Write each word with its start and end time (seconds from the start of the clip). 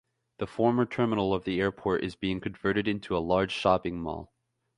The 0.39 0.47
former 0.47 0.87
terminal 0.87 1.31
of 1.31 1.43
the 1.43 1.59
airport 1.61 2.03
is 2.03 2.15
being 2.15 2.39
converted 2.41 2.87
into 2.87 3.15
a 3.15 3.19
large 3.21 3.51
shopping 3.51 4.01
mall. 4.01 4.33